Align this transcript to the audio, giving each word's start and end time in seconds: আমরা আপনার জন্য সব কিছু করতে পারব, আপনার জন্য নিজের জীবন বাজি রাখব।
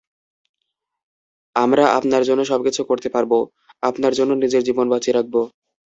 আমরা 1.55 1.85
আপনার 1.97 2.23
জন্য 2.29 2.41
সব 2.51 2.59
কিছু 2.67 2.81
করতে 2.89 3.09
পারব, 3.15 3.31
আপনার 3.83 4.13
জন্য 4.19 4.31
নিজের 4.43 4.65
জীবন 4.67 4.85
বাজি 4.93 5.11
রাখব। 5.11 5.35